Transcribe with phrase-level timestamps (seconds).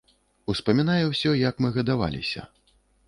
[0.53, 2.47] Успамінае ўсё, як мы гадаваліся.